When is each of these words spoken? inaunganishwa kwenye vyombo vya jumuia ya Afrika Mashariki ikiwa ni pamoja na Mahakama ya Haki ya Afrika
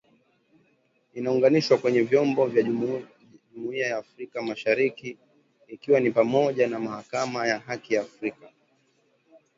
inaunganishwa 1.13 1.77
kwenye 1.77 2.01
vyombo 2.01 2.45
vya 2.47 2.63
jumuia 2.63 3.87
ya 3.87 3.97
Afrika 3.97 4.41
Mashariki 4.41 5.17
ikiwa 5.67 5.99
ni 5.99 6.11
pamoja 6.11 6.67
na 6.67 6.79
Mahakama 6.79 7.47
ya 7.47 7.59
Haki 7.59 7.93
ya 7.93 8.01
Afrika 8.01 8.49